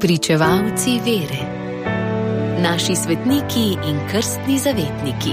[0.00, 1.42] Pričevalci vere,
[2.62, 5.32] naši svetniki in krstni zavetniki.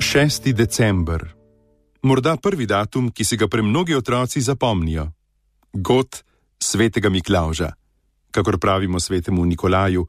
[0.00, 1.34] Šesti december.
[2.02, 5.10] Morda prvi datum, ki si ga premnogi otroci zapomnijo.
[5.72, 6.22] God
[6.58, 7.72] svetega Miklauža,
[8.30, 10.06] kakor pravimo svetemu Nikolaju,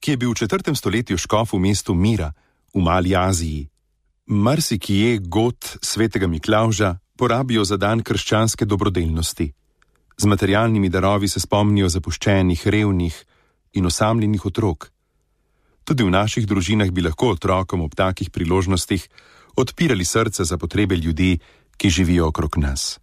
[0.00, 2.32] ki je bil v četrtem stoletju škof v mestu Mira
[2.74, 3.75] v Mali Aziji.
[4.26, 9.52] Marsikje god svetega Miklauža porabijo za dan krščanske dobrodelnosti.
[10.18, 13.24] Z materialnimi darovi se spomnijo zapuščenih, revnih
[13.72, 14.90] in osamljenih otrok.
[15.84, 19.06] Tudi v naših družinah bi lahko otrokom ob takih priložnostih
[19.56, 21.38] odpirali srce za potrebe ljudi,
[21.76, 22.98] ki živijo okrog nas.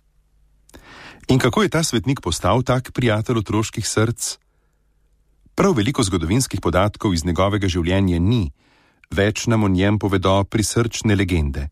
[1.27, 4.37] In kako je ta svetnik postal tak prijatelj otroških src?
[5.55, 8.51] Prav veliko zgodovinskih podatkov iz njegovega življenja ni,
[9.11, 11.69] več nam o njem povedo prisrčne legende.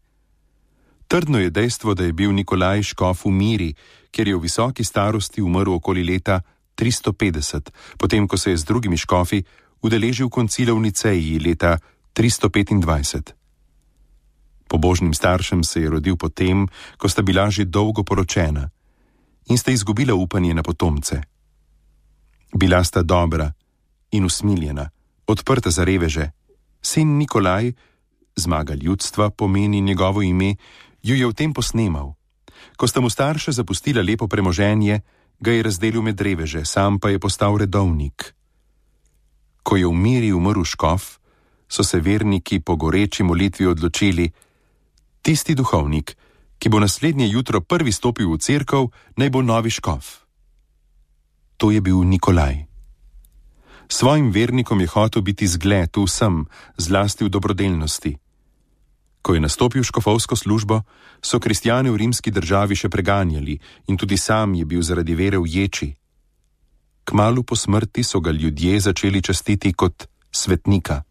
[1.07, 3.71] Trdno je dejstvo, da je bil Nikolaj Škof v Miri,
[4.11, 6.41] kjer je v visoki starosti umrl okoli leta
[6.75, 9.43] 350, potem ko se je z drugimi škofi
[9.81, 11.77] udeležil koncila v Niceji leta
[12.15, 13.33] 325.
[14.67, 18.69] Pobožnim staršem se je rodil potem, ko sta bila že dolgo poročena
[19.49, 21.21] in sta izgubila upanje na potomce.
[22.55, 23.51] Bila sta dobra
[24.11, 24.89] in usmiljena,
[25.27, 26.31] odprta za reveže.
[26.81, 27.71] Sin Nikolaj,
[28.35, 30.55] zmaga ljudstva pomeni njegovo ime,
[31.03, 32.13] ju je v tem posnemal.
[32.77, 35.01] Ko sta mu starša zapustila lepo premoženje,
[35.39, 38.33] ga je razdelil med reveže, sam pa je postal redovnik.
[39.63, 41.19] Ko je v miri umrl škof,
[41.69, 44.31] so se verniki po goreči molitvi odločili:
[45.21, 46.17] tisti duhovnik,
[46.59, 50.25] ki bo naslednje jutro prvi stopil v cerkev, naj bo novi škof.
[51.57, 52.70] To je bil Nikolaj.
[53.91, 56.47] Svojim vernikom je hotel biti zgled vsem,
[56.79, 58.15] zlasti v dobrodelnosti.
[59.19, 60.87] Ko je nastopil škofovsko službo,
[61.19, 63.59] so kristijane v rimski državi še preganjali
[63.91, 65.89] in tudi sam je bil zaradi vere v ječi.
[67.03, 71.03] Kmalu po smrti so ga ljudje začeli častiti kot svetnika.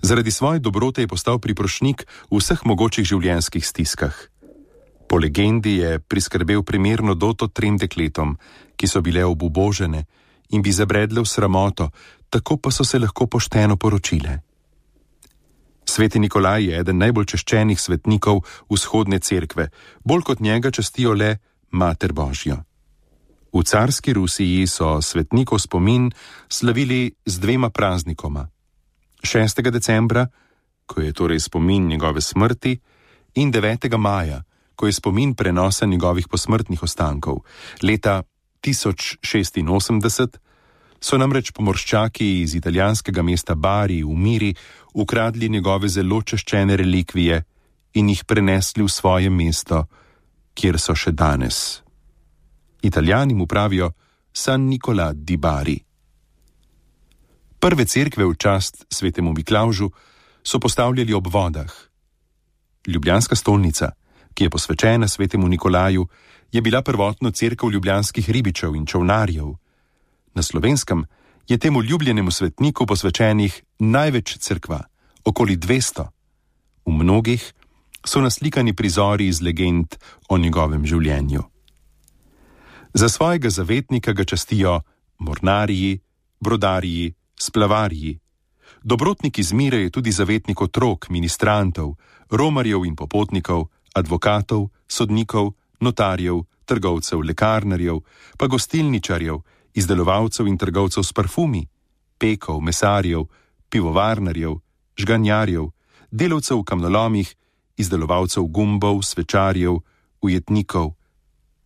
[0.00, 4.16] Zaradi svoje dobrote je postal priprošnik v vseh mogočih življenjskih stiskah.
[5.04, 8.40] Po legendi je priskrbel primerno doto trem dekletom,
[8.80, 10.08] ki so bile obubožene
[10.54, 11.90] in bi zabredle v sramoto,
[12.30, 14.38] tako pa so se lahko pošteno poročile.
[15.84, 19.68] Sveti Nikolaj je eden najbolj češčenih svetnikov vzhodne cerkve,
[20.04, 21.36] bolj kot njega častijo le
[21.70, 22.62] Mater Božjo.
[23.54, 26.10] V carski Rusiji so svetnikov spomin
[26.48, 28.48] slavili z dvema praznikoma:
[29.22, 29.70] 6.
[29.70, 30.26] decembra,
[30.86, 32.78] ko je torej spomin njegove smrti,
[33.34, 33.96] in 9.
[33.98, 34.42] maja,
[34.76, 37.44] ko je spomin prenosa njegovih posmrtnih ostankov.
[37.82, 38.22] Leta
[38.62, 40.38] 1086
[41.04, 44.52] so namreč pomorščaki iz italijanskega mesta Bari v Miri
[44.94, 47.42] ukradli njegove zelo češčene relikvije
[48.00, 49.84] in jih prenesli v svoje mesto,
[50.54, 51.82] kjer so še danes.
[52.82, 53.90] Italijani mu pravijo
[54.32, 55.76] San Nicola di Bari.
[57.60, 59.90] Prve cerkve v čast svetemu Miklaužu
[60.42, 61.72] so postavljali ob vodah.
[62.86, 63.92] Ljubljanska stolnica,
[64.34, 66.08] ki je posvečena svetemu Nikolaju,
[66.52, 69.63] je bila prvotno cerkev ljubljanskih ribičev in čovnarjev.
[70.34, 71.04] Na slovenskem
[71.48, 74.82] je temu ljubljenemu svetniku posvečenih največ cerkva,
[75.24, 76.06] okoli 200.
[76.86, 77.52] V mnogih
[78.06, 79.96] so naslikani prizori iz legend
[80.28, 81.42] o njegovem življenju.
[82.94, 84.80] Za svojega zavetnika ga častijo
[85.18, 86.00] mornarji,
[86.40, 88.18] brodarji, splavarji.
[88.82, 91.94] Dobrotnik iz mire je tudi zavetnik otrok, ministrantov,
[92.30, 98.00] romarjev in popotnikov, advokatov, sodnikov, notarjev, trgovcev, lekarnarjev,
[98.38, 99.40] pa gostilničarjev,
[99.74, 101.66] izdelovalcev in trgovcev s parfumi,
[102.18, 103.26] pekov, mesarjev,
[103.68, 104.58] pivovarnarjev,
[104.96, 105.70] žganjarjev,
[106.10, 107.34] delavcev v kamnolomih,
[107.76, 109.82] izdelovalcev gumbov, svečarjev,
[110.22, 110.94] ujetnikov.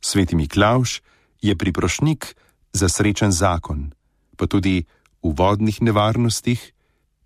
[0.01, 1.01] Sveti Miklauš
[1.43, 2.37] je priprošnik
[2.73, 3.93] za srečen zakon,
[4.37, 4.87] pa tudi
[5.23, 6.73] v vodnih nevarnostih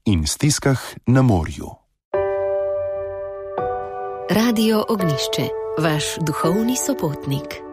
[0.04, 1.70] in stiskah na morju.
[4.30, 5.46] Radio Ognišče,
[5.78, 7.71] vaš duhovni sopotnik.